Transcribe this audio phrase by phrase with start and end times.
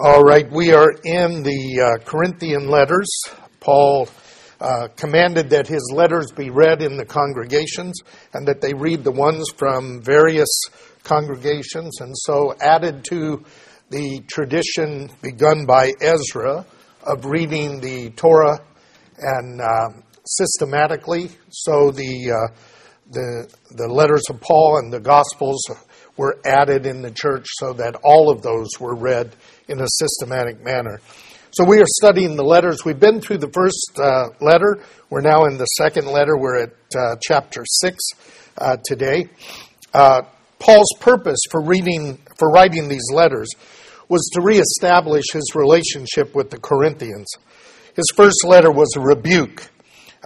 [0.00, 3.08] All right, we are in the uh, Corinthian letters.
[3.58, 4.08] Paul
[4.60, 7.98] uh, commanded that his letters be read in the congregations
[8.32, 10.48] and that they read the ones from various
[11.02, 13.42] congregations, and so added to
[13.90, 16.64] the tradition begun by Ezra
[17.02, 18.60] of reading the Torah
[19.18, 19.88] and uh,
[20.24, 21.30] systematically.
[21.50, 22.54] So the uh,
[23.10, 25.60] the the letters of Paul and the Gospels
[26.18, 29.34] were added in the church so that all of those were read
[29.68, 31.00] in a systematic manner.
[31.52, 32.84] So we are studying the letters.
[32.84, 34.82] We've been through the first uh, letter.
[35.08, 36.36] We're now in the second letter.
[36.36, 37.96] We're at uh, chapter six
[38.58, 39.28] uh, today.
[39.94, 40.22] Uh,
[40.58, 43.48] Paul's purpose for reading, for writing these letters,
[44.08, 47.26] was to reestablish his relationship with the Corinthians.
[47.94, 49.70] His first letter was a rebuke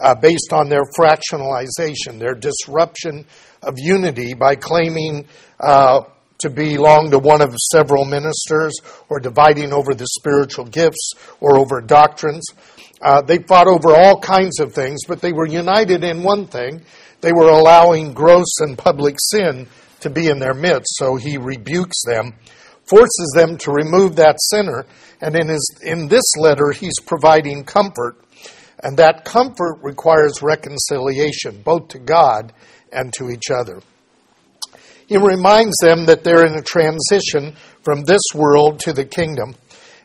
[0.01, 3.27] uh, based on their fractionalization, their disruption
[3.62, 5.27] of unity by claiming
[5.61, 6.02] uh,
[6.43, 8.75] to belong to one of several ministers
[9.09, 12.45] or dividing over the spiritual gifts or over doctrines.
[13.01, 16.82] Uh, they fought over all kinds of things, but they were united in one thing.
[17.21, 19.69] They were allowing gross and public sin
[20.01, 22.35] to be in their midst, so he rebukes them,
[22.85, 24.85] forces them to remove that sinner,
[25.21, 28.16] and in, his, in this letter, he's providing comfort,
[28.82, 32.52] and that comfort requires reconciliation, both to God
[32.93, 33.80] and to each other.
[35.07, 39.54] He reminds them that they're in a transition from this world to the kingdom,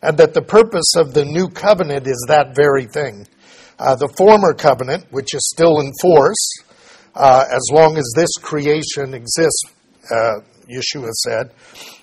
[0.01, 3.27] and that the purpose of the new covenant is that very thing.
[3.79, 6.63] Uh, the former covenant, which is still in force,
[7.15, 9.63] uh, as long as this creation exists,
[10.11, 11.51] uh, Yeshua said,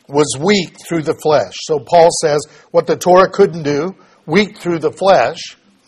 [0.08, 1.52] was weak through the flesh.
[1.62, 2.40] So Paul says
[2.70, 3.94] what the Torah couldn't do,
[4.26, 5.38] weak through the flesh,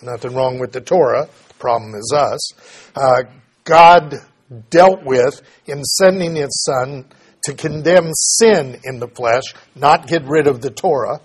[0.03, 2.53] nothing wrong with the Torah, the problem is us,
[2.95, 3.23] uh,
[3.65, 4.15] God
[4.71, 7.07] dealt with in sending his son
[7.45, 9.45] to condemn sin in the flesh,
[9.75, 11.21] not get rid of the Torah.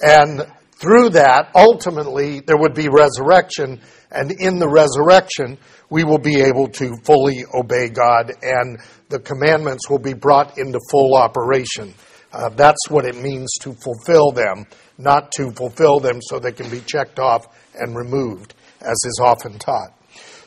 [0.00, 3.80] And through that, ultimately, there would be resurrection.
[4.10, 5.58] And in the resurrection,
[5.90, 10.80] we will be able to fully obey God and the commandments will be brought into
[10.90, 11.94] full operation.
[12.32, 14.66] Uh, that's what it means to fulfill them,
[14.98, 17.46] not to fulfill them so they can be checked off
[17.76, 19.92] and removed, as is often taught.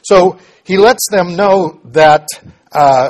[0.08, 2.28] So he lets them know that
[2.72, 3.10] uh,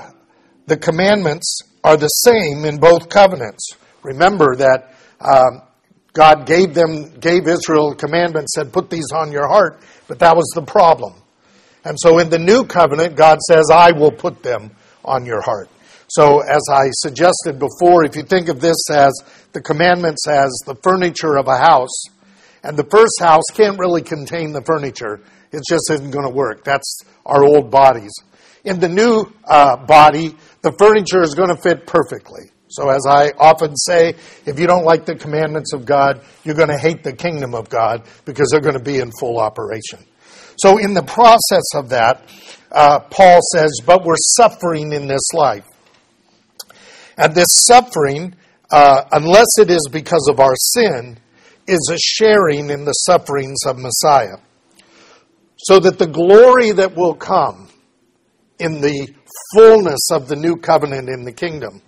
[0.66, 3.70] the commandments are the same in both covenants.
[4.02, 5.62] Remember that um,
[6.14, 10.52] God gave them, gave Israel commandments, said, "Put these on your heart," but that was
[10.56, 11.14] the problem.
[11.86, 14.72] And so in the new covenant, God says, "I will put them
[15.06, 15.70] on your heart."
[16.08, 19.14] So, as I suggested before, if you think of this as
[19.52, 22.06] the commandments as the furniture of a house,
[22.64, 25.22] and the first house can't really contain the furniture,
[25.52, 26.64] it just isn't going to work.
[26.64, 28.12] That's our old bodies.
[28.64, 32.52] In the new uh, body, the furniture is going to fit perfectly.
[32.70, 34.16] So, as I often say,
[34.46, 37.70] if you don't like the commandments of God, you're going to hate the kingdom of
[37.70, 40.00] God because they're going to be in full operation.
[40.58, 42.28] So, in the process of that,
[42.72, 45.66] uh, Paul says, But we're suffering in this life.
[47.18, 48.36] And this suffering,
[48.70, 51.18] uh, unless it is because of our sin,
[51.68, 54.38] is a sharing in the sufferings of Messiah
[55.58, 57.70] so that the glory that will come
[58.60, 59.14] in the
[59.56, 61.82] fullness of the new covenant in the kingdom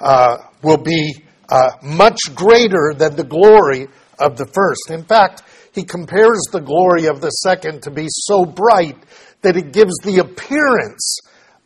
[0.00, 1.14] uh, will be
[1.48, 4.90] uh, much greater than the glory of the first.
[4.90, 5.42] In fact,
[5.72, 8.96] he compares the glory of the second to be so bright
[9.42, 11.20] that it gives the appearance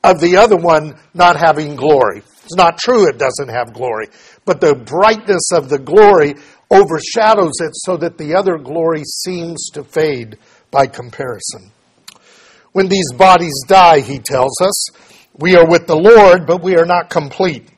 [0.04, 2.22] of the other one not having glory.
[2.44, 4.08] It's not true it doesn't have glory,
[4.44, 6.34] but the brightness of the glory
[6.70, 10.38] overshadows it so that the other glory seems to fade
[10.72, 11.70] by comparison.
[12.72, 14.88] When these bodies die, he tells us,
[15.38, 17.68] we are with the Lord, but we are not complete.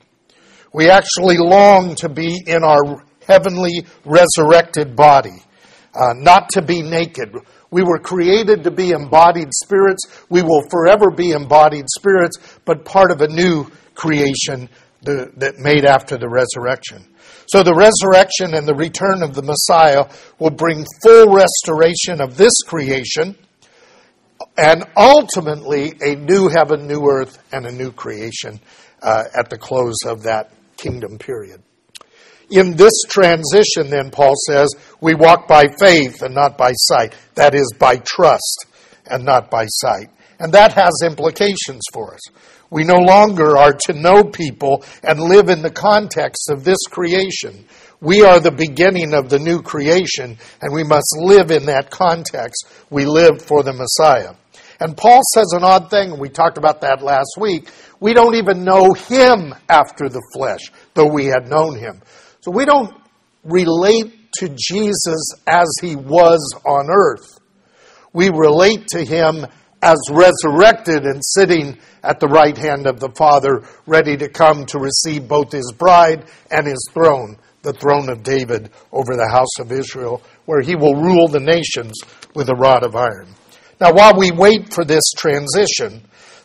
[0.73, 5.43] We actually long to be in our heavenly resurrected body,
[5.95, 7.35] uh, not to be naked.
[7.71, 10.25] We were created to be embodied spirits.
[10.29, 14.69] We will forever be embodied spirits, but part of a new creation
[15.03, 17.05] that made after the resurrection.
[17.47, 20.09] So the resurrection and the return of the Messiah
[20.39, 23.37] will bring full restoration of this creation
[24.57, 28.61] and ultimately a new heaven, new earth, and a new creation
[29.03, 31.63] uh, at the close of that kingdom period.
[32.51, 37.15] In this transition, then, Paul says, we walk by faith and not by sight.
[37.35, 38.67] That is, by trust
[39.07, 40.11] and not by sight.
[40.45, 42.21] And that has implications for us.
[42.69, 47.65] We no longer are to know people and live in the context of this creation.
[48.03, 52.69] We are the beginning of the new creation, and we must live in that context.
[52.91, 54.35] We live for the Messiah.
[54.81, 57.71] And Paul says an odd thing, and we talked about that last week.
[57.99, 62.03] We don't even know him after the flesh, though we had known him.
[62.43, 62.95] So we don't
[63.45, 67.41] relate to Jesus as he was on earth.
[68.13, 69.47] We relate to him
[69.85, 74.79] as resurrected and sitting at the right hand of the Father, ready to come to
[74.79, 79.71] receive both his bride and his throne, the throne of David over the house of
[79.71, 81.93] Israel, where he will rule the nations
[82.35, 83.29] with a rod of iron.
[83.79, 86.03] Now, while we wait for this transition,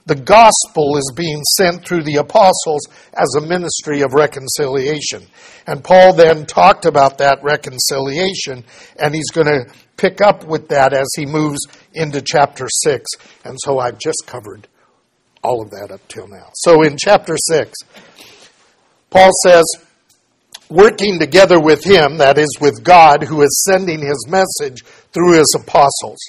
[0.10, 2.82] the gospel is being sent through the apostles
[3.14, 5.22] as a ministry of reconciliation.
[5.68, 8.66] And Paul then talked about that reconciliation,
[8.98, 11.60] and he's going to pick up with that as he moves
[11.94, 13.06] into chapter 6.
[13.46, 14.68] And so I've just covered
[15.44, 16.50] all of that up till now.
[16.56, 17.72] So in chapter 6,
[19.12, 19.66] Paul says,
[20.70, 24.84] working together with him, that is, with God, who is sending his message
[25.14, 26.20] through his apostles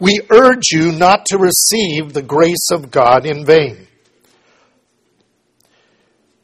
[0.00, 3.88] we urge you not to receive the grace of God in vain.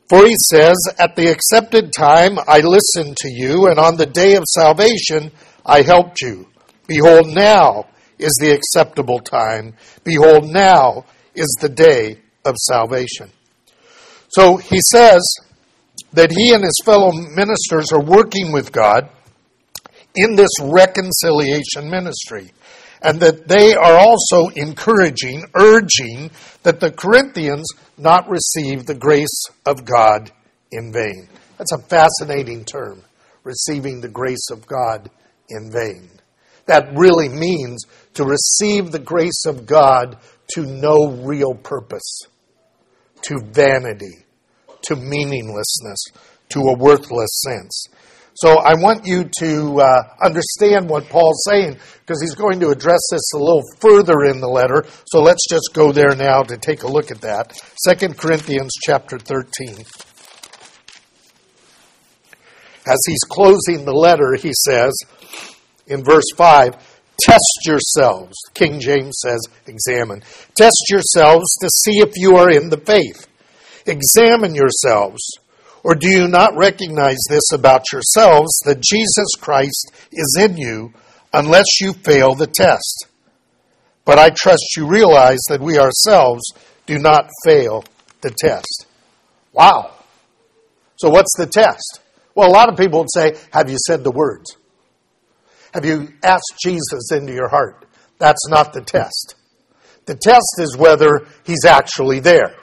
[0.09, 4.35] For he says, At the accepted time I listened to you, and on the day
[4.37, 5.33] of salvation
[5.65, 6.49] I helped you.
[6.87, 7.87] Behold, now
[8.19, 9.75] is the acceptable time.
[10.03, 11.05] Behold, now
[11.35, 13.31] is the day of salvation.
[14.29, 15.23] So he says
[16.13, 19.09] that he and his fellow ministers are working with God
[20.15, 22.53] in this reconciliation ministry
[23.05, 26.31] and that they are also encouraging, urging
[26.63, 27.69] that the Corinthians
[27.99, 30.33] not receive the grace of God
[30.73, 31.29] in vain.
[31.59, 33.03] That's a fascinating term,
[33.45, 35.11] receiving the grace of God
[35.51, 36.09] in vain.
[36.65, 37.85] That really means
[38.15, 40.17] to receive the grace of God
[40.55, 42.23] to no real purpose,
[43.21, 44.25] to vanity,
[44.85, 46.07] to meaninglessness,
[46.49, 47.89] to a worthless sense.
[48.37, 53.01] So I want you to uh, understand what Paul's saying because he's going to address
[53.11, 54.85] this a little further in the letter.
[55.07, 57.57] So let's just go there now to take a look at that.
[57.89, 59.85] 2 Corinthians chapter 13.
[62.87, 64.93] As he's closing the letter, he says
[65.87, 66.77] in verse 5,
[67.21, 68.35] Test yourselves.
[68.55, 70.23] King James says, examine.
[70.57, 73.29] Test yourselves to see if you are in the faith.
[73.87, 75.23] Examine yourselves.
[75.85, 80.95] Or do you not recognize this about yourselves that Jesus Christ is in you
[81.33, 83.07] unless you fail the test?
[84.07, 86.43] But I trust you realize that we ourselves
[86.87, 87.85] do not fail
[88.23, 88.87] the test.
[89.53, 89.93] Wow.
[90.97, 92.01] So, what's the test?
[92.35, 94.57] Well, a lot of people would say, Have you said the words?
[95.75, 97.85] Have you asked Jesus into your heart?
[98.19, 99.35] That's not the test.
[100.07, 102.55] The test is whether he's actually there.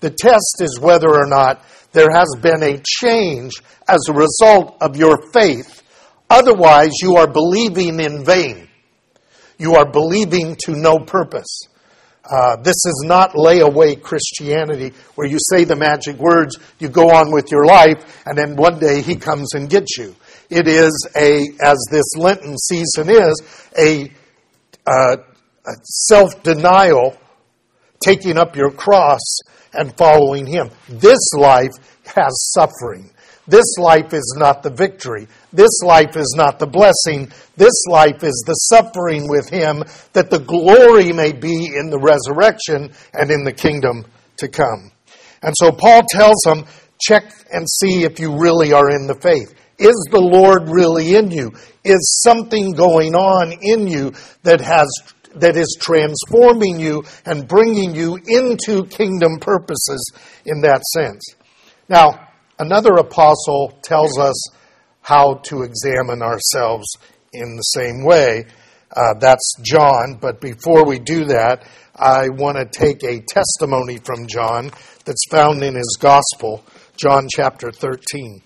[0.00, 3.52] The test is whether or not there has been a change
[3.88, 5.82] as a result of your faith.
[6.28, 8.68] Otherwise, you are believing in vain.
[9.58, 11.68] You are believing to no purpose.
[12.28, 17.30] Uh, this is not layaway Christianity where you say the magic words, you go on
[17.30, 20.16] with your life, and then one day he comes and gets you.
[20.50, 24.10] It is a, as this Lenten season is, a,
[24.86, 25.16] uh,
[25.66, 27.16] a self denial,
[28.02, 29.20] taking up your cross
[29.72, 30.70] and following Him.
[30.88, 31.72] This life
[32.06, 33.10] has suffering.
[33.46, 35.28] This life is not the victory.
[35.52, 37.30] This life is not the blessing.
[37.56, 42.92] This life is the suffering with Him that the glory may be in the resurrection
[43.12, 44.06] and in the kingdom
[44.38, 44.90] to come.
[45.42, 46.64] And so Paul tells them,
[46.98, 49.54] check and see if you really are in the faith.
[49.78, 51.52] Is the Lord really in you?
[51.84, 54.88] Is something going on in you that has
[55.36, 60.12] that is transforming you and bringing you into kingdom purposes
[60.46, 61.22] in that sense.
[61.88, 64.36] Now, another apostle tells us
[65.02, 66.86] how to examine ourselves
[67.32, 68.46] in the same way.
[68.94, 74.26] Uh, that's John, but before we do that, I want to take a testimony from
[74.26, 74.70] John
[75.04, 76.64] that's found in his gospel,
[76.96, 78.40] John chapter 13.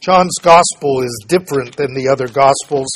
[0.00, 2.88] John's gospel is different than the other gospels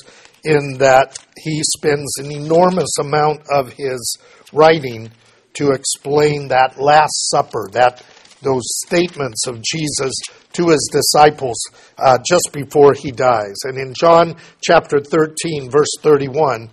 [0.46, 4.18] in that he spends an enormous amount of his
[4.52, 5.10] writing
[5.54, 8.04] to explain that Last Supper, that
[8.42, 10.12] those statements of Jesus
[10.52, 11.56] to his disciples
[11.98, 13.56] uh, just before he dies.
[13.64, 16.70] And in John chapter 13, verse 31,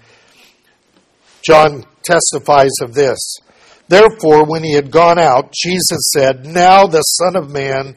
[1.41, 3.19] John testifies of this.
[3.87, 7.95] Therefore, when he had gone out, Jesus said, Now the Son of Man,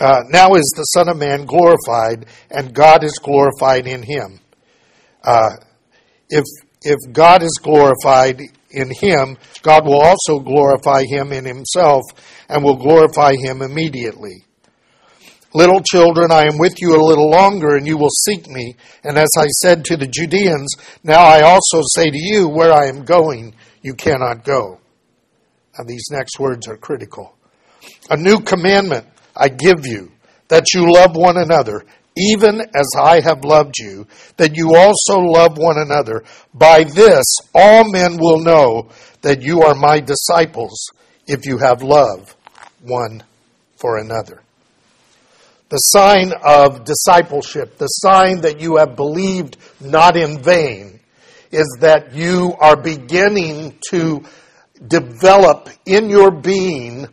[0.00, 4.40] uh, now is the Son of Man glorified, and God is glorified in him.
[5.24, 5.50] Uh,
[6.28, 6.44] if
[6.84, 12.02] if God is glorified in him, God will also glorify him in himself
[12.48, 14.44] and will glorify him immediately.
[15.54, 18.74] Little children, I am with you a little longer, and you will seek me.
[19.04, 20.74] And as I said to the Judeans,
[21.04, 24.80] now I also say to you, where I am going, you cannot go.
[25.78, 27.36] Now, these next words are critical.
[28.08, 30.12] A new commandment I give you
[30.48, 31.84] that you love one another,
[32.16, 36.24] even as I have loved you, that you also love one another.
[36.52, 38.90] By this all men will know
[39.22, 40.90] that you are my disciples,
[41.26, 42.36] if you have love
[42.82, 43.22] one
[43.76, 44.42] for another.
[45.68, 51.00] The sign of discipleship, the sign that you have believed not in vain,
[51.50, 54.22] is that you are beginning to
[54.86, 57.06] develop in your being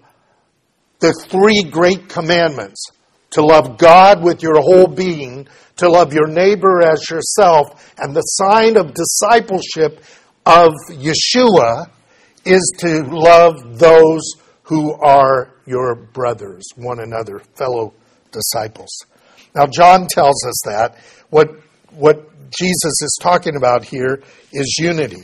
[1.00, 2.84] the three great commandments
[3.32, 8.22] to love God with your whole being, to love your neighbor as yourself, and the
[8.22, 10.04] sign of discipleship
[10.46, 11.90] of Yeshua
[12.46, 14.24] is to love those
[14.64, 17.94] who are your brothers, one another, fellow
[18.32, 18.90] disciples.
[19.56, 20.98] Now, John tells us that.
[21.30, 21.50] What,
[21.92, 24.22] what Jesus is talking about here
[24.52, 25.24] is unity.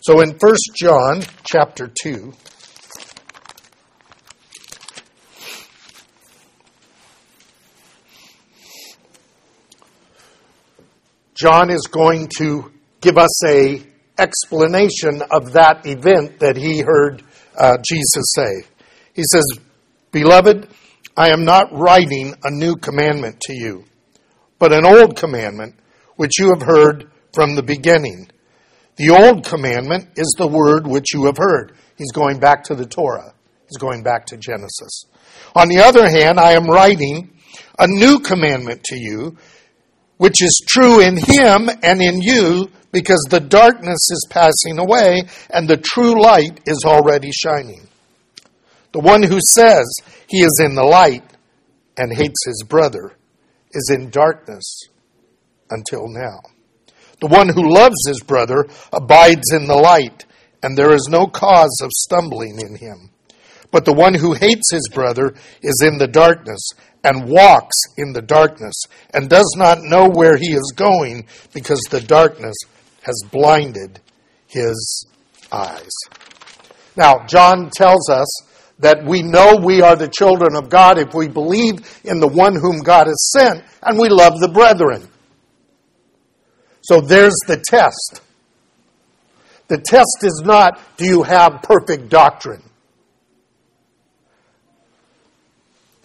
[0.00, 2.32] So in 1 John chapter 2,
[11.36, 13.82] John is going to give us a
[14.18, 17.22] explanation of that event that he heard
[17.58, 18.64] uh, Jesus say.
[19.12, 19.44] He says,
[20.12, 20.68] Beloved,
[21.16, 23.84] I am not writing a new commandment to you,
[24.58, 25.74] but an old commandment
[26.16, 28.28] which you have heard from the beginning.
[28.96, 31.76] The old commandment is the word which you have heard.
[31.96, 33.34] He's going back to the Torah.
[33.68, 35.04] He's going back to Genesis.
[35.54, 37.30] On the other hand, I am writing
[37.78, 39.36] a new commandment to you
[40.18, 45.68] which is true in him and in you, because the darkness is passing away and
[45.68, 47.86] the true light is already shining.
[48.92, 49.84] The one who says
[50.28, 51.24] he is in the light
[51.98, 53.12] and hates his brother
[53.72, 54.84] is in darkness
[55.70, 56.40] until now.
[57.20, 60.24] The one who loves his brother abides in the light,
[60.62, 63.10] and there is no cause of stumbling in him.
[63.70, 66.60] But the one who hates his brother is in the darkness
[67.06, 68.74] and walks in the darkness
[69.14, 72.56] and does not know where he is going because the darkness
[73.02, 74.00] has blinded
[74.48, 75.06] his
[75.52, 75.92] eyes.
[76.96, 78.26] Now, John tells us
[78.80, 82.56] that we know we are the children of God if we believe in the one
[82.56, 85.08] whom God has sent and we love the brethren.
[86.82, 88.20] So there's the test.
[89.68, 92.62] The test is not do you have perfect doctrine?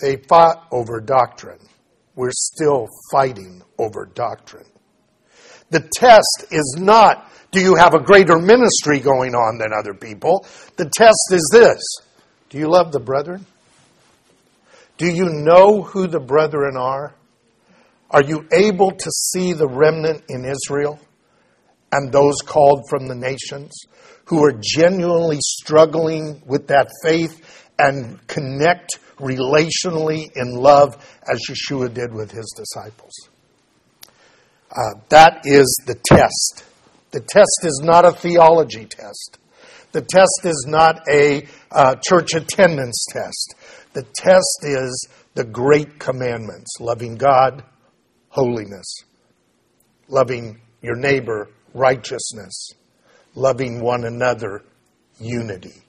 [0.01, 1.59] They fought over doctrine.
[2.15, 4.65] We're still fighting over doctrine.
[5.69, 10.45] The test is not, do you have a greater ministry going on than other people?
[10.75, 11.79] The test is this
[12.49, 13.45] Do you love the brethren?
[14.97, 17.15] Do you know who the brethren are?
[18.09, 20.99] Are you able to see the remnant in Israel
[21.91, 23.71] and those called from the nations
[24.25, 30.95] who are genuinely struggling with that faith and connect relationally in love
[31.31, 33.13] as Yeshua did with his disciples.
[34.71, 36.65] Uh, that is the test.
[37.11, 39.37] The test is not a theology test.
[39.91, 43.55] The test is not a uh, church attendance test.
[43.93, 47.63] The test is the great commandments loving God,
[48.29, 49.03] holiness,
[50.07, 52.69] loving your neighbor, righteousness,
[53.35, 54.63] loving one another,
[55.19, 55.83] unity.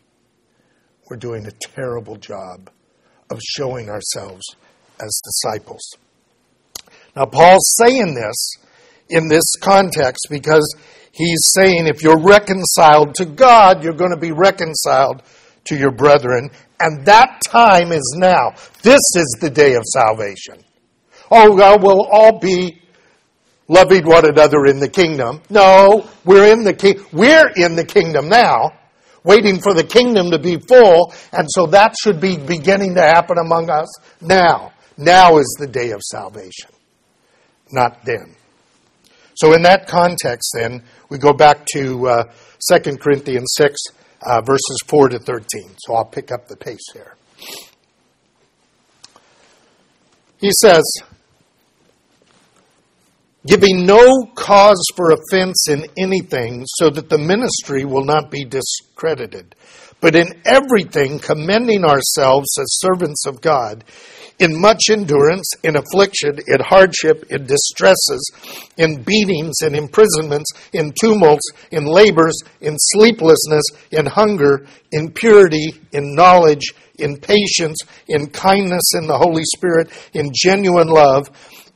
[1.08, 2.70] We're doing a terrible job
[3.32, 4.44] of showing ourselves
[5.00, 5.82] as disciples.
[7.16, 8.54] Now, Paul's saying this
[9.08, 10.76] in this context because
[11.12, 15.22] he's saying if you're reconciled to God, you're going to be reconciled
[15.64, 18.50] to your brethren, and that time is now.
[18.82, 20.64] This is the day of salvation.
[21.30, 22.80] Oh, God, we'll all be
[23.68, 25.40] loving one another in the kingdom.
[25.48, 28.72] No, we're in the ki- we're in the kingdom now
[29.24, 33.38] waiting for the kingdom to be full, and so that should be beginning to happen
[33.38, 33.88] among us
[34.20, 34.72] now.
[34.96, 36.70] Now is the day of salvation,
[37.70, 38.36] not then.
[39.34, 42.24] So, in that context, then, we go back to uh,
[42.70, 43.80] 2 Corinthians 6,
[44.22, 45.74] uh, verses 4 to 13.
[45.78, 47.16] So, I'll pick up the pace here.
[50.38, 50.82] He says,
[53.46, 59.54] giving no cause for offense in anything, so that the ministry will not be discredited,
[60.00, 63.84] but in everything commending ourselves as servants of God,
[64.38, 68.32] in much endurance, in affliction, in hardship, in distresses,
[68.76, 76.14] in beatings, in imprisonments, in tumults, in labors, in sleeplessness, in hunger, in purity, in
[76.14, 81.28] knowledge, in patience, in kindness in the Holy Spirit, in genuine love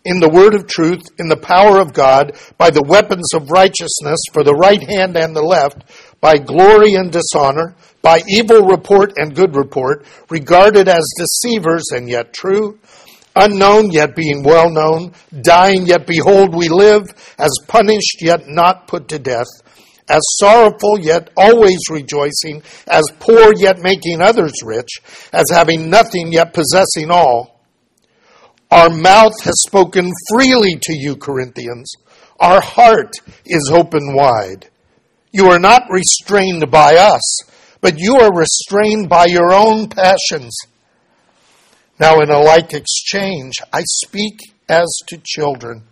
[0.07, 4.21] in the word of truth, in the power of God, by the weapons of righteousness
[4.33, 5.83] for the right hand and the left,
[6.21, 12.33] by glory and dishonor, by evil report and good report, regarded as deceivers and yet
[12.33, 12.79] true,
[13.35, 17.03] unknown yet being well known, dying yet behold we live,
[17.37, 19.51] as punished yet not put to death,
[20.09, 25.01] as sorrowful yet always rejoicing, as poor yet making others rich,
[25.33, 27.56] as having nothing yet possessing all.
[28.71, 31.93] Our mouth has spoken freely to you, Corinthians.
[32.41, 33.13] Our heart
[33.45, 34.69] is open wide.
[35.33, 37.39] You are not restrained by us,
[37.81, 40.57] but you are restrained by your own passions.
[42.01, 45.85] Now, in a like exchange, I speak as to children,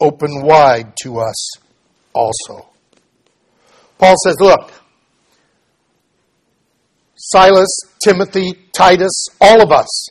[0.00, 1.50] open wide to us
[2.14, 2.68] also.
[3.98, 4.72] Paul says, Look,
[7.14, 7.68] Silas,
[8.02, 10.08] Timothy, Titus, all of us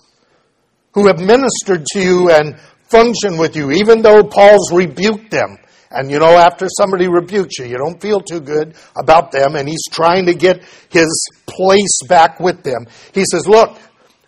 [0.93, 5.57] who have ministered to you and function with you, even though Paul's rebuked them.
[5.91, 9.67] And you know, after somebody rebukes you, you don't feel too good about them, and
[9.67, 12.85] he's trying to get his place back with them.
[13.13, 13.77] He says, Look,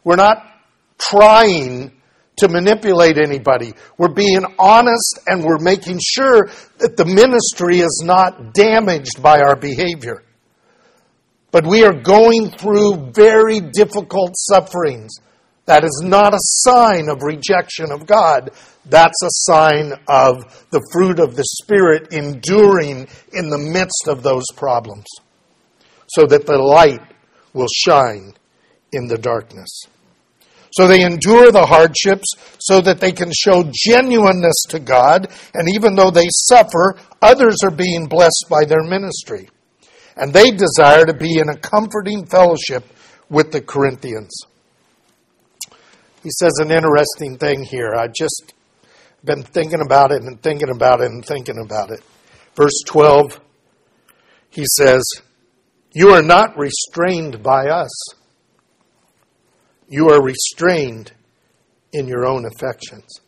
[0.04, 0.44] we're not
[0.98, 1.92] trying
[2.38, 3.74] to manipulate anybody.
[3.98, 6.50] We're being honest and we're making sure
[6.80, 10.24] that the ministry is not damaged by our behavior.
[11.52, 15.20] But we are going through very difficult sufferings.
[15.66, 18.52] That is not a sign of rejection of God.
[18.86, 24.46] That's a sign of the fruit of the Spirit enduring in the midst of those
[24.56, 25.06] problems
[26.08, 27.02] so that the light
[27.54, 28.34] will shine
[28.92, 29.84] in the darkness.
[30.74, 35.96] So they endure the hardships so that they can show genuineness to God, and even
[35.96, 39.50] though they suffer, others are being blessed by their ministry.
[40.16, 42.86] And they desire to be in a comforting fellowship
[43.30, 44.32] with the Corinthians.
[46.24, 47.94] He says an interesting thing here.
[47.96, 48.54] I've just
[49.24, 52.02] been thinking about it and thinking about it and thinking about it.
[52.56, 53.40] Verse 12,
[54.50, 55.04] he says,
[55.94, 57.92] You are not restrained by us
[59.92, 61.12] you are restrained
[61.92, 63.20] in your own affections.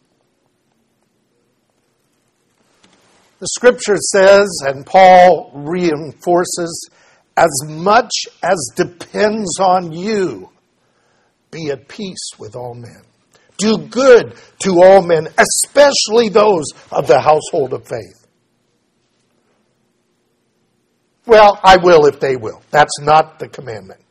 [3.40, 6.90] The scripture says, and Paul reinforces,
[7.36, 10.52] as much as depends on you,
[11.54, 13.04] be at peace with all men.
[13.58, 18.26] Do good to all men, especially those of the household of faith.
[21.26, 22.62] Well, I will if they will.
[22.72, 24.02] That's not the commandment.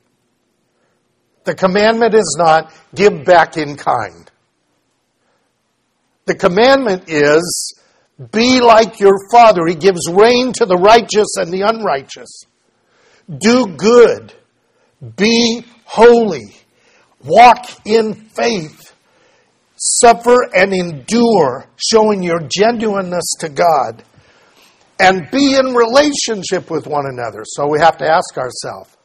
[1.44, 4.30] The commandment is not give back in kind.
[6.24, 7.74] The commandment is
[8.30, 9.66] be like your Father.
[9.66, 12.44] He gives rain to the righteous and the unrighteous.
[13.28, 14.32] Do good.
[15.16, 16.54] Be holy.
[17.24, 18.94] Walk in faith.
[19.76, 24.04] Suffer and endure, showing your genuineness to God.
[25.00, 27.42] And be in relationship with one another.
[27.44, 28.96] So we have to ask ourselves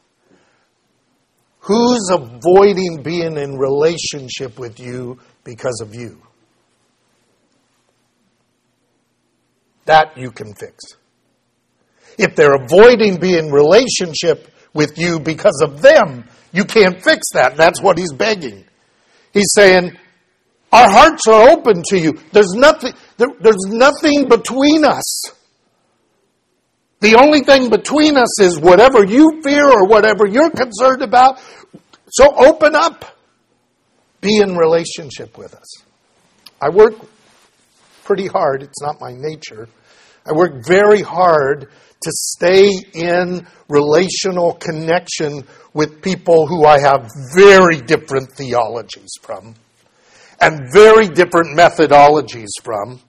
[1.68, 6.22] Who's avoiding being in relationship with you because of you?
[9.84, 10.96] That you can fix.
[12.18, 17.56] If they're avoiding being relationship with you because of them, you can't fix that.
[17.56, 18.64] That's what he's begging.
[19.32, 19.96] He's saying,
[20.72, 22.18] our hearts are open to you.
[22.32, 25.32] There's nothing, there, there's nothing between us.
[27.00, 31.38] The only thing between us is whatever you fear or whatever you're concerned about.
[32.10, 33.04] So open up.
[34.20, 35.82] Be in relationship with us.
[36.60, 36.94] I work
[38.04, 38.62] pretty hard.
[38.64, 39.68] It's not my nature.
[40.28, 41.68] I work very hard
[42.00, 49.54] to stay in relational connection with people who I have very different theologies from
[50.40, 53.00] and very different methodologies from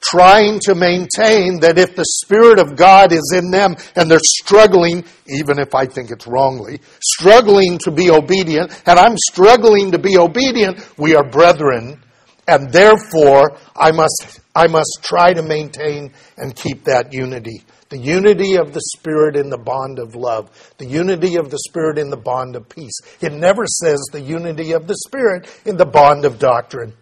[0.00, 5.04] trying to maintain that if the Spirit of God is in them and they're struggling,
[5.26, 10.16] even if I think it's wrongly, struggling to be obedient, and I'm struggling to be
[10.16, 12.02] obedient, we are brethren,
[12.46, 17.62] and therefore I must, I must try to maintain and keep that unity.
[17.90, 20.50] The unity of the Spirit in the bond of love.
[20.78, 22.98] The unity of the Spirit in the bond of peace.
[23.20, 26.94] It never says the unity of the Spirit in the bond of doctrine.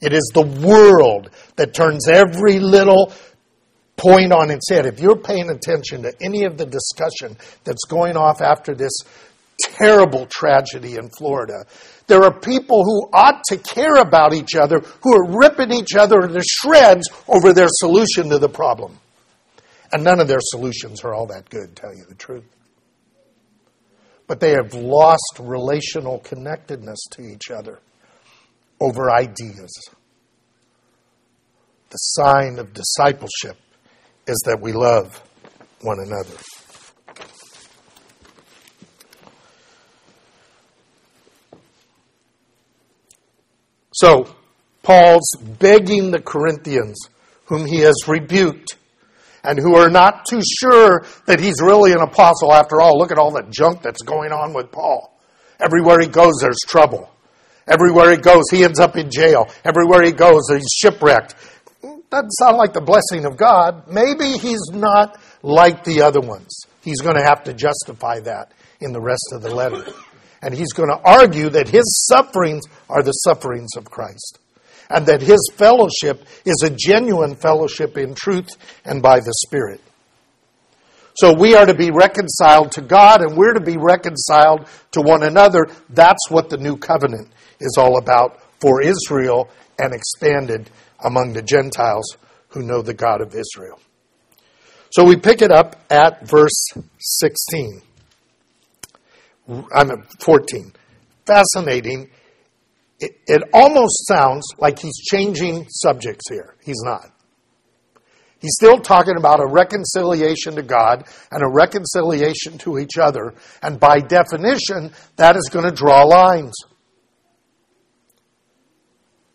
[0.00, 3.12] It is the world that turns every little
[3.98, 4.86] point on its head.
[4.86, 8.92] If you're paying attention to any of the discussion that's going off after this
[9.60, 11.64] terrible tragedy in Florida,
[12.08, 16.26] there are people who ought to care about each other who are ripping each other
[16.26, 18.98] to shreds over their solution to the problem.
[19.92, 22.44] And none of their solutions are all that good, tell you the truth.
[24.26, 27.78] But they have lost relational connectedness to each other
[28.80, 29.70] over ideas.
[31.90, 33.56] The sign of discipleship
[34.26, 35.22] is that we love
[35.80, 36.36] one another.
[44.00, 44.32] So,
[44.84, 46.96] Paul's begging the Corinthians,
[47.46, 48.76] whom he has rebuked,
[49.42, 52.96] and who are not too sure that he's really an apostle after all.
[52.96, 55.12] Look at all the junk that's going on with Paul.
[55.58, 57.10] Everywhere he goes, there's trouble.
[57.66, 59.48] Everywhere he goes, he ends up in jail.
[59.64, 61.34] Everywhere he goes, he's shipwrecked.
[61.82, 63.88] Doesn't sound like the blessing of God.
[63.88, 66.66] Maybe he's not like the other ones.
[66.82, 69.84] He's going to have to justify that in the rest of the letter.
[70.42, 74.38] And he's going to argue that his sufferings are the sufferings of Christ.
[74.90, 78.48] And that his fellowship is a genuine fellowship in truth
[78.84, 79.80] and by the Spirit.
[81.16, 85.24] So we are to be reconciled to God and we're to be reconciled to one
[85.24, 85.66] another.
[85.90, 90.70] That's what the new covenant is all about for Israel and expanded
[91.04, 92.16] among the Gentiles
[92.50, 93.80] who know the God of Israel.
[94.90, 97.82] So we pick it up at verse 16.
[99.48, 100.72] I'm 14.
[101.26, 102.10] Fascinating.
[103.00, 106.56] It, it almost sounds like he's changing subjects here.
[106.62, 107.12] He's not.
[108.40, 113.34] He's still talking about a reconciliation to God and a reconciliation to each other.
[113.62, 116.54] And by definition, that is going to draw lines.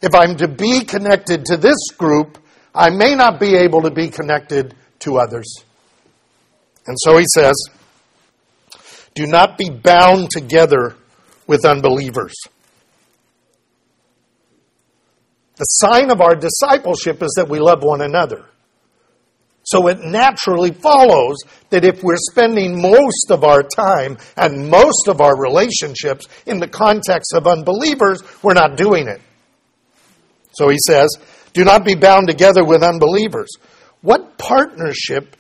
[0.02, 2.38] If I'm to be connected to this group,
[2.74, 5.54] I may not be able to be connected to others.
[6.86, 7.56] And so he says,
[9.14, 10.96] Do not be bound together
[11.48, 12.34] with unbelievers.
[15.56, 18.46] The sign of our discipleship is that we love one another.
[19.66, 21.38] So it naturally follows
[21.70, 26.68] that if we're spending most of our time and most of our relationships in the
[26.68, 29.22] context of unbelievers, we're not doing it.
[30.54, 31.10] So he says,
[31.54, 33.50] Do not be bound together with unbelievers.
[34.02, 35.38] What partnership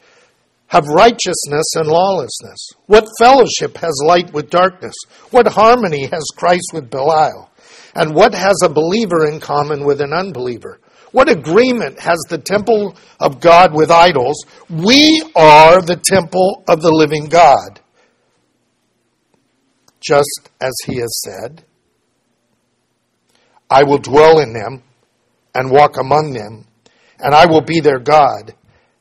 [0.73, 2.71] have righteousness and lawlessness?
[2.87, 4.95] What fellowship has light with darkness?
[5.29, 7.51] What harmony has Christ with Belial?
[7.93, 10.79] And what has a believer in common with an unbeliever?
[11.11, 14.45] What agreement has the temple of God with idols?
[14.67, 17.79] We are the temple of the living God.
[20.01, 21.63] Just as he has said,
[23.69, 24.81] I will dwell in them
[25.53, 26.65] and walk among them,
[27.19, 28.55] and I will be their God,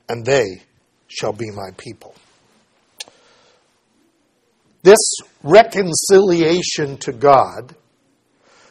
[0.07, 0.65] and they
[1.13, 2.15] shall be my people.
[4.83, 7.75] This reconciliation to God,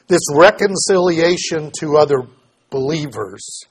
[0.07, 2.27] this reconciliation to other
[2.69, 3.63] believers,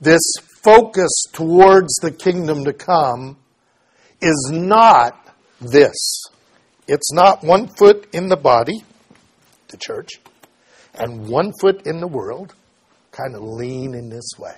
[0.00, 0.22] this
[0.62, 3.36] focus towards the kingdom to come,
[4.20, 6.24] is not this.
[6.86, 8.84] It's not one foot in the body,
[9.68, 10.20] the church,
[10.94, 12.54] and one foot in the world,
[13.10, 14.54] kind of lean in this way.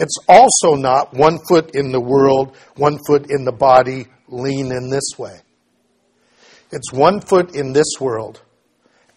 [0.00, 4.88] It's also not one foot in the world, one foot in the body, lean in
[4.88, 5.38] this way.
[6.72, 8.40] It's one foot in this world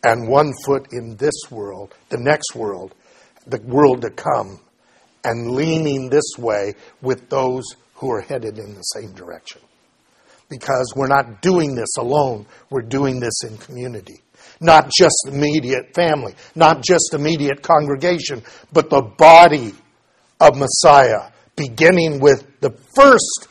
[0.03, 2.93] and one foot in this world, the next world,
[3.47, 4.59] the world to come,
[5.23, 9.61] and leaning this way with those who are headed in the same direction.
[10.49, 14.21] Because we're not doing this alone, we're doing this in community.
[14.59, 18.43] Not just immediate family, not just immediate congregation,
[18.73, 19.73] but the body
[20.43, 23.47] of Messiah, beginning with the first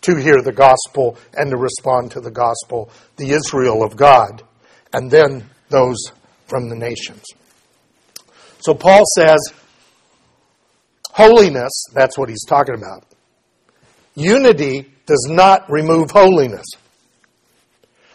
[0.00, 4.42] to hear the gospel and to respond to the gospel, the Israel of God,
[4.92, 5.96] and then those
[6.46, 7.24] from the nations.
[8.58, 9.38] So Paul says,
[11.10, 13.04] holiness, that's what he's talking about.
[14.16, 16.66] Unity does not remove holiness.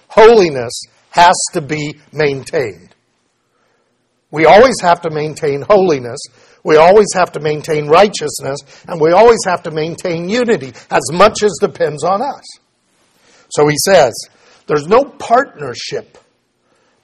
[0.09, 2.95] Holiness has to be maintained.
[4.31, 6.19] We always have to maintain holiness.
[6.63, 8.59] We always have to maintain righteousness.
[8.87, 12.43] And we always have to maintain unity as much as depends on us.
[13.51, 14.13] So he says,
[14.67, 16.17] there's no partnership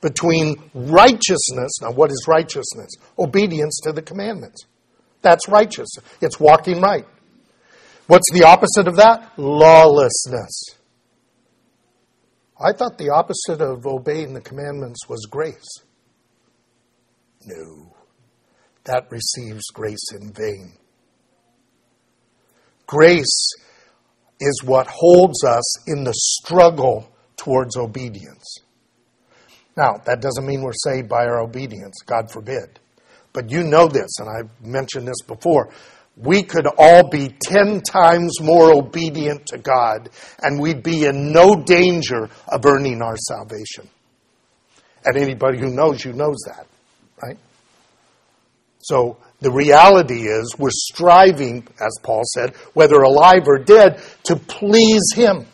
[0.01, 1.81] between righteousness.
[1.81, 2.91] Now, what is righteousness?
[3.17, 4.65] Obedience to the commandments.
[5.21, 5.89] That's righteous.
[6.21, 7.07] It's walking right.
[8.07, 9.31] What's the opposite of that?
[9.37, 10.75] Lawlessness.
[12.59, 15.79] I thought the opposite of obeying the commandments was grace.
[17.45, 17.95] No,
[18.85, 20.73] that receives grace in vain.
[22.87, 23.53] Grace
[24.39, 28.59] is what holds us in the struggle towards obedience.
[29.75, 32.79] Now, that doesn't mean we're saved by our obedience, God forbid.
[33.33, 35.71] But you know this, and I've mentioned this before
[36.17, 40.09] we could all be 10 times more obedient to God
[40.41, 43.89] and we'd be in no danger of earning our salvation.
[45.03, 46.67] And anybody who knows you knows that,
[47.21, 47.37] right?
[48.85, 55.11] So the reality is we're striving, as Paul said, whether alive or dead, to please
[55.15, 55.47] Him.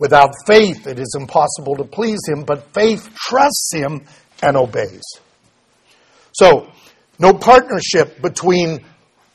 [0.00, 4.02] Without faith, it is impossible to please Him, but faith trusts Him
[4.42, 5.04] and obeys.
[6.32, 6.68] So,
[7.20, 8.84] no partnership between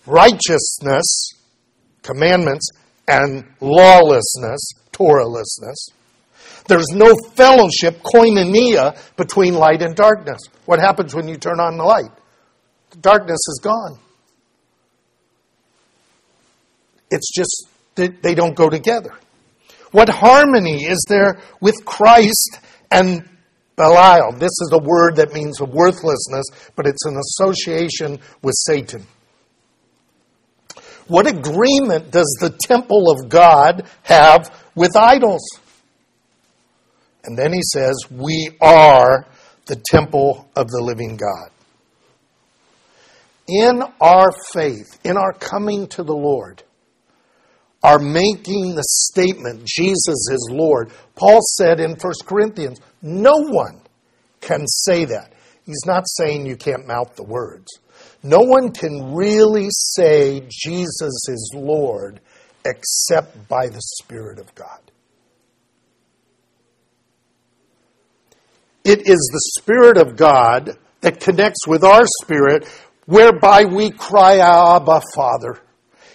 [0.06, 1.32] righteousness,
[2.02, 2.72] commandments,
[3.08, 4.60] and lawlessness,
[4.92, 5.94] Torahlessness.
[6.68, 10.42] There's no fellowship, koinonia, between light and darkness.
[10.66, 12.12] What happens when you turn on the light?
[13.02, 14.00] Darkness is gone.
[17.12, 19.14] It's just that they don't go together.
[19.92, 22.60] What harmony is there with Christ
[22.92, 23.28] and
[23.76, 24.34] Belial?
[24.34, 29.06] This is a word that means worthlessness, but it's an association with Satan.
[31.08, 35.42] What agreement does the temple of God have with idols?
[37.24, 39.26] And then he says, We are
[39.66, 41.50] the temple of the living God.
[43.50, 46.62] In our faith, in our coming to the Lord,
[47.82, 50.92] are making the statement, Jesus is Lord.
[51.16, 53.82] Paul said in 1 Corinthians, no one
[54.40, 55.34] can say that.
[55.66, 57.68] He's not saying you can't mouth the words.
[58.22, 62.20] No one can really say Jesus is Lord
[62.66, 64.80] except by the Spirit of God.
[68.84, 72.68] It is the Spirit of God that connects with our spirit,
[73.10, 75.60] whereby we cry, Abba, Father.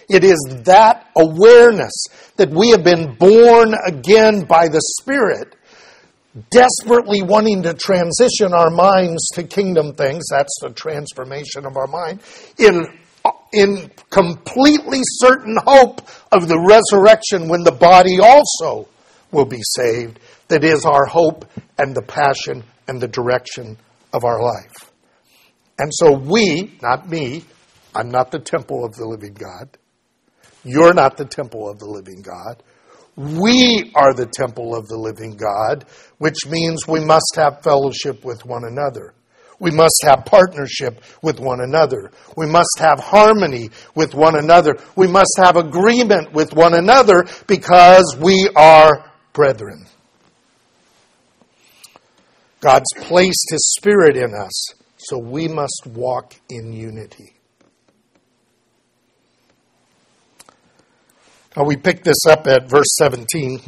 [0.07, 2.05] It is that awareness
[2.37, 5.55] that we have been born again by the Spirit,
[6.51, 10.23] desperately wanting to transition our minds to kingdom things.
[10.31, 12.21] That's the transformation of our mind.
[12.57, 12.85] In,
[13.51, 18.87] in completely certain hope of the resurrection when the body also
[19.31, 20.19] will be saved.
[20.47, 21.43] That is our hope
[21.77, 23.77] and the passion and the direction
[24.13, 24.94] of our life.
[25.77, 27.43] And so we, not me,
[27.93, 29.77] I'm not the temple of the living God.
[30.63, 32.63] You're not the temple of the living God.
[33.15, 35.85] We are the temple of the living God,
[36.17, 39.13] which means we must have fellowship with one another.
[39.59, 42.11] We must have partnership with one another.
[42.35, 44.75] We must have harmony with one another.
[44.97, 49.85] We must have agreement with one another because we are brethren.
[52.59, 54.73] God's placed His Spirit in us,
[55.05, 57.35] so we must walk in unity.
[61.55, 63.61] Now we pick this up at verse 17.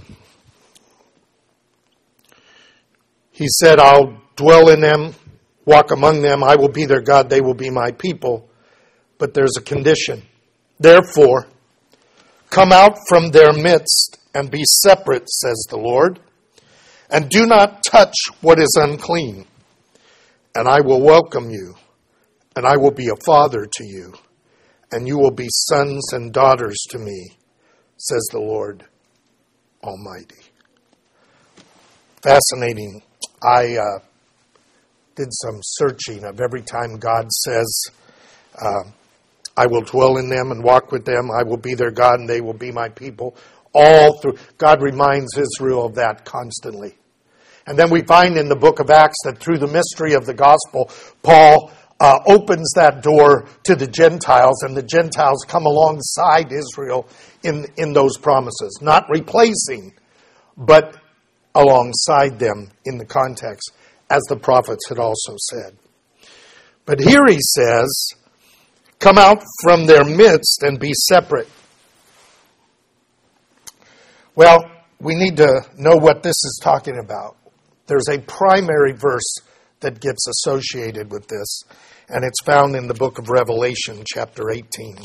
[3.31, 5.13] He said, I'll dwell in them,
[5.63, 8.49] walk among them, I will be their God, they will be my people.
[9.19, 10.23] But there's a condition.
[10.79, 11.45] Therefore,
[12.49, 16.19] come out from their midst and be separate, says the Lord,
[17.11, 19.45] and do not touch what is unclean.
[20.57, 21.75] And I will welcome you,
[22.55, 24.11] and I will be a father to you,
[24.91, 27.37] and you will be sons and daughters to me
[27.97, 28.83] says the Lord
[29.83, 30.41] Almighty.
[32.23, 33.03] Fascinating.
[33.43, 33.99] I uh,
[35.13, 37.83] did some searching of every time God says,
[38.59, 38.89] uh,
[39.55, 41.29] I will dwell in them and walk with them.
[41.29, 43.35] I will be their God and they will be my people.
[43.75, 46.95] All through, God reminds Israel of that constantly.
[47.67, 50.33] And then we find in the book of Acts that through the mystery of the
[50.33, 50.89] gospel,
[51.21, 57.07] Paul uh, opens that door to the Gentiles, and the Gentiles come alongside Israel
[57.43, 58.79] in, in those promises.
[58.81, 59.93] Not replacing,
[60.55, 60.95] but
[61.53, 63.71] alongside them in the context,
[64.09, 65.75] as the prophets had also said.
[66.85, 68.13] But here he says,
[68.99, 71.49] Come out from their midst and be separate.
[74.35, 77.35] Well, we need to know what this is talking about.
[77.87, 79.37] There's a primary verse
[79.79, 81.63] that gets associated with this,
[82.09, 84.97] and it's found in the book of Revelation, chapter 18.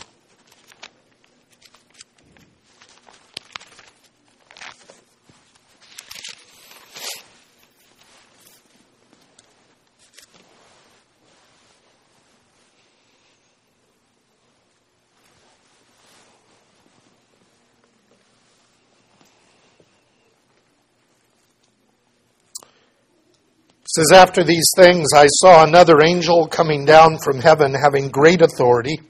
[23.94, 29.00] Says, After these things I saw another angel coming down from heaven, having great authority,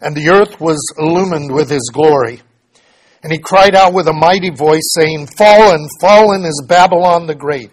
[0.00, 2.42] and the earth was illumined with his glory.
[3.22, 7.70] And he cried out with a mighty voice, saying, Fallen, fallen is Babylon the Great.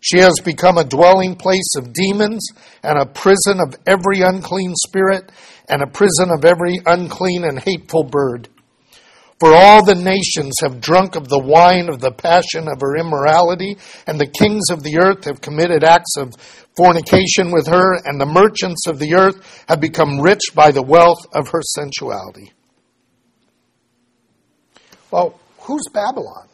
[0.00, 2.46] She has become a dwelling place of demons,
[2.82, 5.32] and a prison of every unclean spirit,
[5.68, 8.48] and a prison of every unclean and hateful bird.
[9.44, 13.76] For all the nations have drunk of the wine of the passion of her immorality,
[14.06, 16.32] and the kings of the earth have committed acts of
[16.74, 21.18] fornication with her, and the merchants of the earth have become rich by the wealth
[21.34, 22.54] of her sensuality.
[25.10, 26.48] Well, who's Babylon?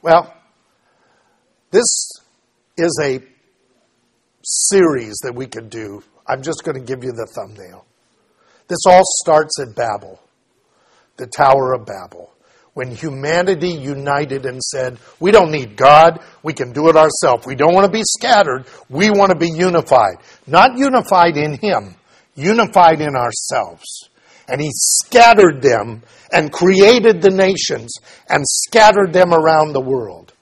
[0.00, 0.32] Well,
[1.72, 2.08] this
[2.76, 3.20] is a
[4.44, 6.04] series that we could do.
[6.28, 7.84] I'm just going to give you the thumbnail.
[8.68, 10.20] This all starts at Babel,
[11.16, 12.32] the Tower of Babel
[12.74, 17.46] when humanity united and said, We don't need God, we can do it ourselves.
[17.46, 20.16] We don't want to be scattered, we want to be unified.
[20.46, 21.96] Not unified in Him,
[22.34, 24.08] unified in ourselves.
[24.48, 27.94] And He scattered them and created the nations
[28.28, 30.32] and scattered them around the world.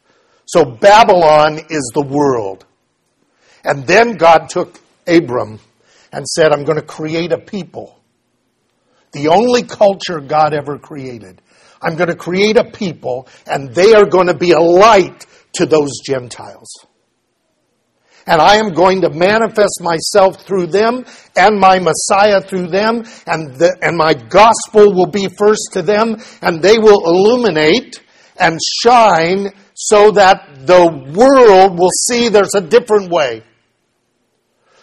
[0.46, 2.64] So Babylon is the world.
[3.64, 5.60] And then God took Abram
[6.12, 7.99] and said, I'm going to create a people.
[9.12, 11.42] The only culture God ever created
[11.82, 15.66] I'm going to create a people, and they are going to be a light to
[15.66, 16.68] those Gentiles.
[18.26, 21.04] And I am going to manifest myself through them
[21.36, 26.16] and my Messiah through them, and, the, and my gospel will be first to them,
[26.42, 28.00] and they will illuminate
[28.38, 33.42] and shine so that the world will see there's a different way.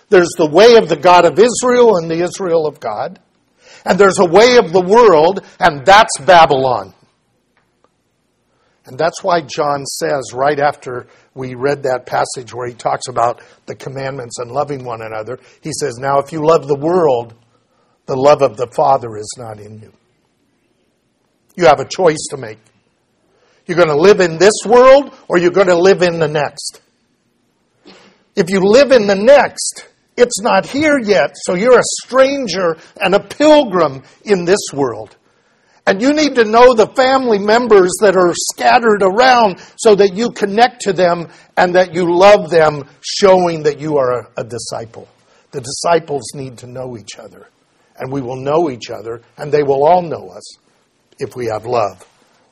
[0.10, 3.20] There's the way of the God of Israel and the Israel of God.
[3.88, 6.93] And there's a way of the world, and that's Babylon.
[8.86, 13.41] And that's why John says, right after we read that passage where he talks about
[13.65, 17.34] the commandments and loving one another, he says, Now, if you love the world,
[18.08, 19.93] the love of the Father is not in you.
[21.56, 22.60] You have a choice to make.
[23.67, 26.82] You're going to live in this world or you're going to live in the next.
[28.36, 33.13] If you live in the next, it's not here yet, so you're a stranger and
[33.13, 35.15] a pilgrim in this world.
[35.86, 40.32] And you need to know the family members that are scattered around so that you
[40.32, 45.08] connect to them and that you love them, showing that you are a, disciple.
[45.51, 47.47] The disciples need to know each other.
[47.97, 50.58] And we will know each other, and they will all know us
[51.19, 52.06] if we have love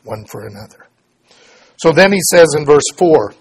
[0.04, 0.88] one for another.
[1.78, 3.34] So then he says in verse 4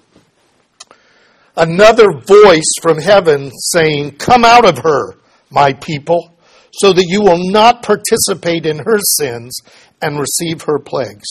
[1.57, 5.15] another voice from heaven saying, Come out of her,
[5.51, 6.37] my people,
[6.73, 9.57] so that you will not participate in her sins
[10.03, 11.29] and receive her plagues.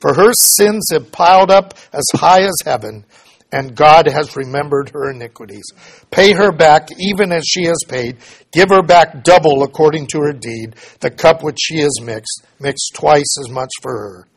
[0.00, 3.04] For her sins have piled up as high as heaven,
[3.52, 5.64] and God has remembered her iniquities.
[6.10, 8.18] Pay her back even as she has paid.
[8.52, 10.74] Give her back double according to her deed.
[11.00, 14.28] The cup which she has mixed, mixed twice as much for her.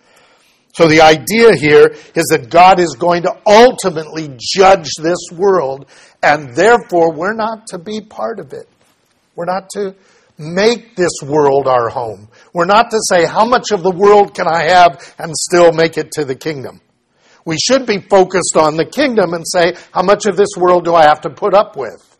[0.78, 5.90] So the idea here is that God is going to ultimately judge this world,
[6.22, 8.70] and therefore we're not to be part of it.
[9.36, 9.96] We're not to
[10.38, 12.28] make this world our home.
[12.54, 15.98] We're not to say, how much of the world can I have and still make
[15.98, 16.80] it to the kingdom?
[17.44, 20.94] We should be focused on the kingdom and say, how much of this world do
[20.94, 22.20] I have to put up with?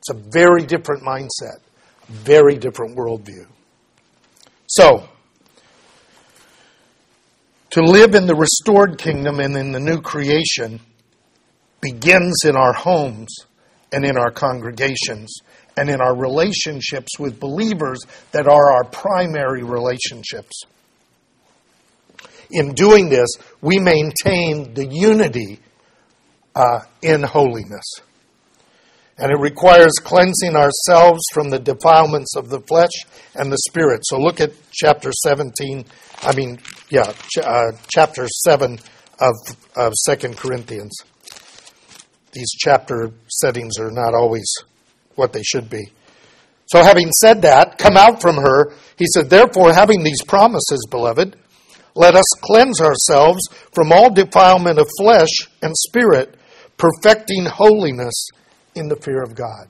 [0.00, 1.60] It's a very different mindset,
[2.08, 3.46] very different worldview.
[4.66, 5.08] So,
[7.76, 10.80] to live in the restored kingdom and in the new creation
[11.82, 13.28] begins in our homes
[13.92, 15.40] and in our congregations
[15.76, 17.98] and in our relationships with believers
[18.32, 20.62] that are our primary relationships.
[22.50, 23.28] In doing this,
[23.60, 25.60] we maintain the unity
[26.54, 27.84] uh, in holiness.
[29.18, 32.90] And it requires cleansing ourselves from the defilements of the flesh
[33.34, 34.02] and the spirit.
[34.04, 35.84] So look at chapter 17,
[36.22, 36.58] I mean,
[36.90, 38.78] yeah, ch- uh, chapter 7
[39.20, 39.34] of,
[39.74, 40.94] of 2 Corinthians.
[42.32, 44.52] These chapter settings are not always
[45.14, 45.90] what they should be.
[46.66, 51.36] So, having said that, come out from her, he said, Therefore, having these promises, beloved,
[51.94, 53.40] let us cleanse ourselves
[53.72, 55.30] from all defilement of flesh
[55.62, 56.34] and spirit,
[56.76, 58.28] perfecting holiness
[58.76, 59.68] in the fear of God.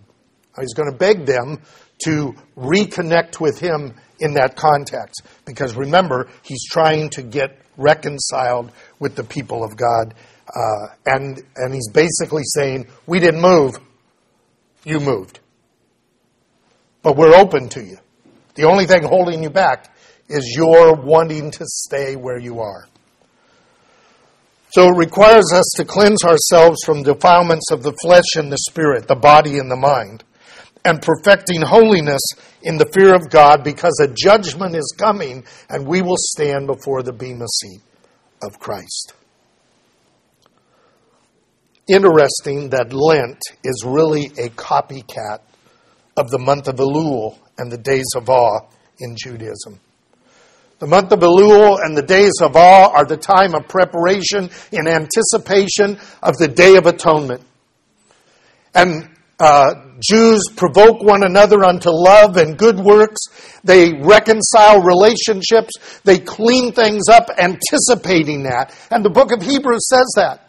[0.59, 1.61] He's going to beg them
[2.05, 5.23] to reconnect with him in that context.
[5.45, 10.15] Because remember, he's trying to get reconciled with the people of God.
[10.49, 13.79] Uh, and, and he's basically saying, We didn't move,
[14.85, 15.41] you moved.
[17.03, 17.99] But we're open to you.
[18.55, 19.95] The only thing holding you back
[20.29, 22.89] is your wanting to stay where you are.
[24.77, 29.09] So it requires us to cleanse ourselves from defilements of the flesh and the spirit,
[29.09, 30.23] the body and the mind
[30.85, 32.21] and perfecting holiness
[32.61, 37.03] in the fear of God because a judgment is coming and we will stand before
[37.03, 37.81] the bema seat
[38.43, 39.15] of Christ.
[41.89, 45.39] Interesting that Lent is really a copycat
[46.19, 48.61] of the month of Elul and the days of awe
[48.99, 49.81] in Judaism.
[50.79, 54.87] The month of Elul and the days of awe are the time of preparation in
[54.87, 57.43] anticipation of the Day of Atonement.
[58.75, 59.09] And
[59.41, 63.21] uh, Jews provoke one another unto love and good works.
[63.65, 66.01] They reconcile relationships.
[66.05, 68.75] They clean things up, anticipating that.
[68.91, 70.46] And the book of Hebrews says that.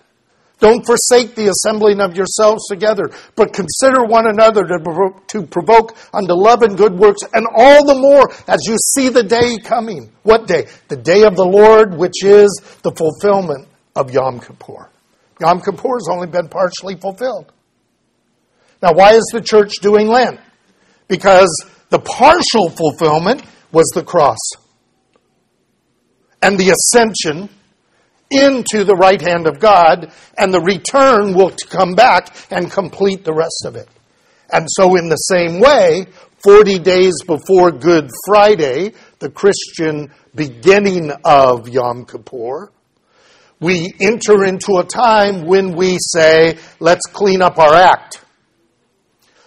[0.59, 5.95] Don't forsake the assembling of yourselves together, but consider one another to, provoke, to provoke
[6.13, 10.11] unto love and good works, and all the more as you see the day coming.
[10.23, 10.67] What day?
[10.87, 12.49] The day of the Lord, which is
[12.81, 14.89] the fulfillment of Yom Kippur.
[15.39, 17.53] Yom Kippur has only been partially fulfilled.
[18.81, 20.39] Now, why is the church doing Lent?
[21.07, 21.49] Because
[21.89, 24.37] the partial fulfillment was the cross
[26.41, 27.49] and the ascension
[28.29, 33.33] into the right hand of God, and the return will come back and complete the
[33.33, 33.87] rest of it.
[34.51, 36.07] And so, in the same way,
[36.43, 42.71] 40 days before Good Friday, the Christian beginning of Yom Kippur,
[43.59, 48.23] we enter into a time when we say, let's clean up our act.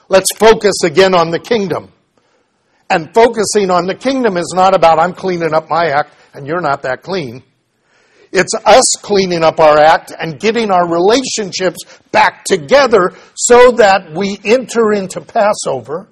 [0.08, 1.92] Let's focus again on the kingdom.
[2.90, 6.60] And focusing on the kingdom is not about I'm cleaning up my act and you're
[6.60, 7.44] not that clean.
[8.32, 11.78] It's us cleaning up our act and getting our relationships
[12.12, 16.08] back together so that we enter into Passover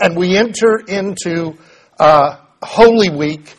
[0.00, 1.56] and we enter into
[2.00, 3.54] uh, Holy Week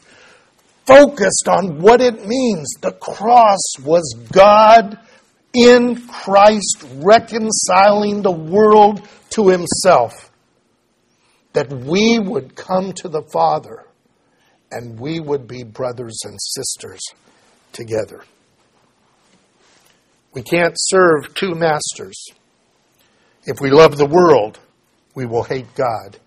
[0.86, 2.74] focused on what it means.
[2.82, 5.00] The cross was God
[5.54, 10.30] in Christ reconciling the world to Himself.
[11.54, 13.86] That we would come to the Father
[14.72, 17.00] and we would be brothers and sisters
[17.74, 18.24] together.
[20.34, 22.28] We can't serve two masters.
[23.46, 24.60] If we love the world,
[25.16, 26.18] we will hate God.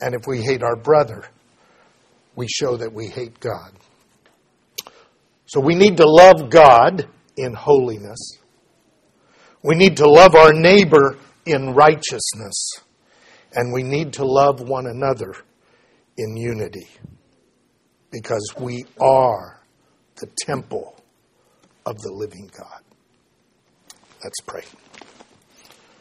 [0.00, 1.24] And if we hate our brother,
[2.34, 3.72] we show that we hate God.
[5.46, 7.06] So we need to love God
[7.36, 8.38] in holiness.
[9.62, 12.80] We need to love our neighbor in righteousness.
[13.54, 15.34] And we need to love one another
[16.16, 16.88] in unity.
[18.10, 19.61] Because we are
[20.22, 20.94] the temple
[21.84, 22.80] of the living God.
[24.22, 24.62] Let's pray.